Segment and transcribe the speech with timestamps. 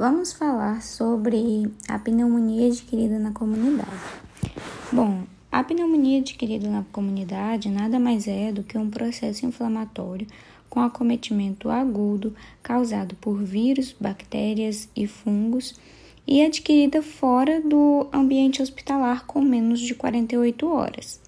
[0.00, 3.90] vamos falar sobre a pneumonia adquirida na comunidade.
[4.90, 10.26] Bom, a pneumonia adquirida na comunidade nada mais é do que um processo inflamatório
[10.70, 15.78] com acometimento agudo causado por vírus, bactérias e fungos
[16.26, 21.20] e adquirida fora do ambiente hospitalar com menos de 48 horas.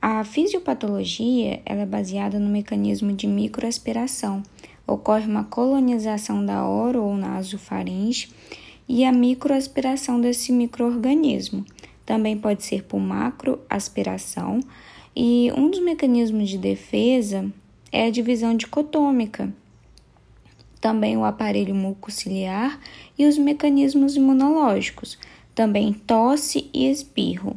[0.00, 4.40] A fisiopatologia é baseada no mecanismo de microaspiração.
[4.92, 8.28] Ocorre uma colonização da oro ou nasofaringe
[8.86, 11.64] e a microaspiração desse microorganismo.
[12.04, 14.60] Também pode ser por macroaspiração
[15.16, 17.50] e um dos mecanismos de defesa
[17.90, 19.50] é a divisão dicotômica.
[20.78, 22.78] Também o aparelho mucociliar
[23.18, 25.18] e os mecanismos imunológicos,
[25.54, 27.56] também tosse e espirro.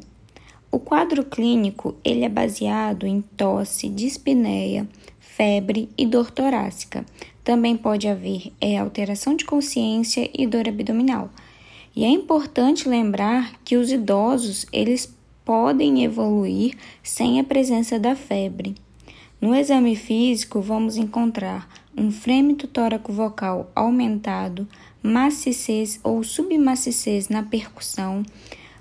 [0.71, 4.87] O quadro clínico ele é baseado em tosse, dispneia,
[5.35, 7.05] febre e dor torácica.
[7.43, 11.29] Também pode haver é, alteração de consciência e dor abdominal.
[11.93, 18.75] E é importante lembrar que os idosos eles podem evoluir sem a presença da febre.
[19.41, 24.67] No exame físico, vamos encontrar um frêmito tóraco vocal aumentado,
[25.03, 28.23] maciçez ou submaciçez na percussão,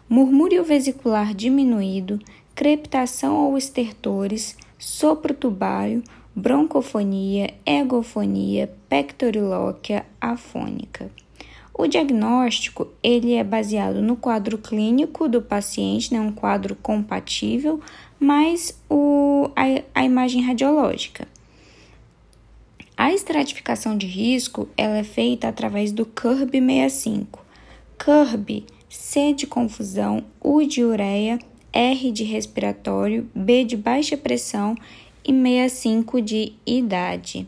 [0.08, 2.20] murmúrio vesicular diminuído,
[2.54, 6.02] crepitação ou estertores, sopro tubário,
[6.34, 11.10] broncofonia, egofonia, pectorilóquia afônica.
[11.76, 17.80] O diagnóstico ele é baseado no quadro clínico do paciente, né, um quadro compatível,
[18.18, 21.26] mais o, a, a imagem radiológica.
[22.96, 27.44] A estratificação de risco ela é feita através do CURB 65.
[28.02, 31.40] CURB C de confusão, U de ureia,
[31.72, 34.76] R de respiratório, B de baixa pressão
[35.24, 37.46] e 65 de idade.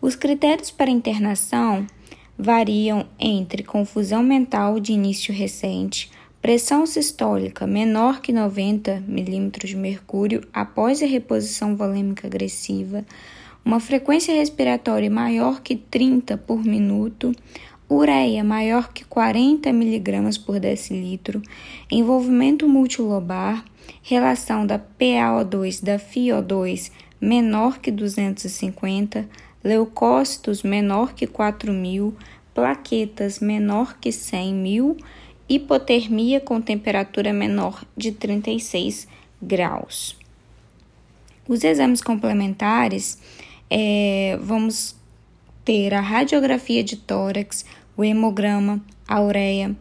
[0.00, 1.86] Os critérios para internação
[2.38, 10.46] variam entre confusão mental de início recente, pressão sistólica menor que 90 mm de mercúrio
[10.52, 13.04] após a reposição volêmica agressiva,
[13.64, 17.32] uma frequência respiratória maior que 30 por minuto,
[17.90, 21.42] ureia maior que 40 mg por decilitro,
[21.90, 23.64] envolvimento multilobar,
[24.08, 29.28] relação da PaO2 da FiO2 menor que 250,
[29.62, 32.14] leucócitos menor que 4.000,
[32.54, 34.96] plaquetas menor que 100.000,
[35.46, 39.06] hipotermia com temperatura menor de 36
[39.42, 40.16] graus.
[41.46, 43.18] Os exames complementares,
[43.68, 44.96] é, vamos
[45.66, 49.76] ter a radiografia de tórax, o hemograma, a ureia,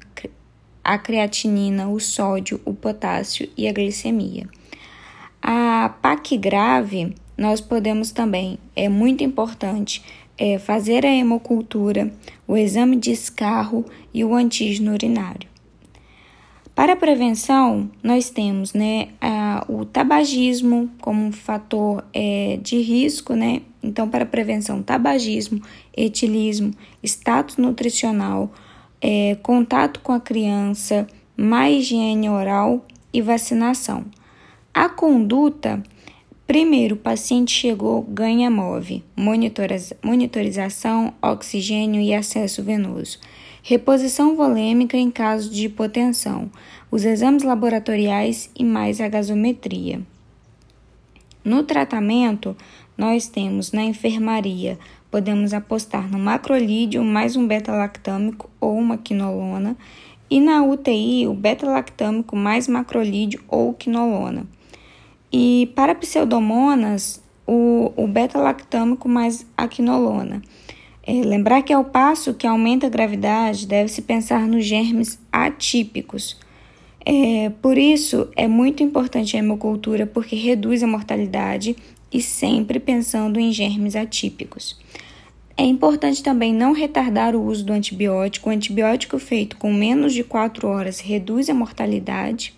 [0.88, 4.48] a creatinina, o sódio, o potássio e a glicemia.
[5.42, 10.02] A PAC grave, nós podemos também, é muito importante,
[10.38, 12.10] é fazer a hemocultura,
[12.48, 13.84] o exame de escarro
[14.14, 15.50] e o antígeno urinário.
[16.74, 23.34] Para a prevenção, nós temos né, a, o tabagismo como um fator é, de risco,
[23.34, 23.62] né?
[23.84, 25.62] Então, para a prevenção, tabagismo,
[25.96, 26.72] etilismo,
[27.04, 28.54] status nutricional,
[29.02, 34.06] é, contato com a criança, má higiene oral e vacinação.
[34.74, 35.82] A conduta,
[36.46, 39.04] primeiro, o paciente chegou, ganha move,
[40.04, 43.20] monitorização, oxigênio e acesso venoso
[43.68, 46.50] reposição volêmica em caso de hipotensão,
[46.90, 50.02] os exames laboratoriais e mais a gasometria.
[51.44, 52.56] No tratamento,
[52.98, 54.80] nós temos na enfermaria,
[55.10, 59.78] podemos apostar no macrolídeo mais um beta-lactâmico ou uma quinolona,
[60.30, 64.46] e na UTI, o beta-lactâmico mais macrolídeo ou quinolona.
[65.32, 70.42] E para pseudomonas, o, o beta-lactâmico mais a quinolona.
[71.02, 76.38] É, lembrar que ao passo que aumenta a gravidade, deve-se pensar nos germes atípicos.
[77.06, 81.78] É, por isso, é muito importante a hemocultura, porque reduz a mortalidade
[82.12, 84.80] e sempre pensando em germes atípicos.
[85.58, 88.50] É importante também não retardar o uso do antibiótico.
[88.50, 92.54] O antibiótico feito com menos de 4 horas reduz a mortalidade.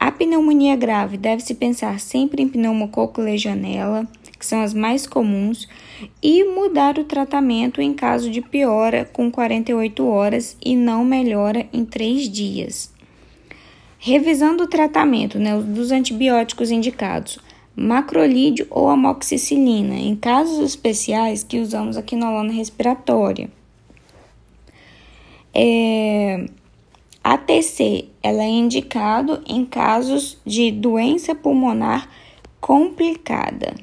[0.00, 4.08] A pneumonia grave deve-se pensar sempre em pneumococo legionela
[4.44, 5.66] que são as mais comuns,
[6.22, 11.82] e mudar o tratamento em caso de piora com 48 horas e não melhora em
[11.82, 12.92] 3 dias.
[13.98, 17.38] Revisando o tratamento né, dos antibióticos indicados,
[17.76, 23.50] macrolídeo ou amoxicilina, em casos especiais que usamos a quinolona respiratória.
[25.52, 26.46] É,
[27.22, 32.08] ATC ela é indicado em casos de doença pulmonar
[32.60, 33.74] complicada.